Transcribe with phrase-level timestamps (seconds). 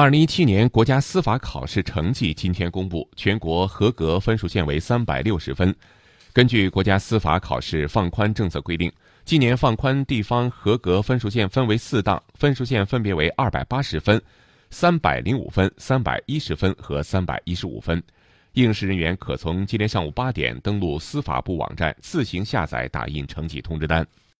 [0.00, 5.76] 二零一七年国家司法考试成绩今天公布全国合格分数线为三百六十分。
[6.32, 8.90] 根据国家司法考试放宽政策规定
[9.26, 14.18] 今年放宽地方合格分数线分为四档分数线分别为二百八十分
[14.70, 18.02] 三百零五分三百一十分和三百一十五分。
[18.54, 24.06] 应试人员可从今天上午八点登录司法部网站自行下载打印成绩通知单。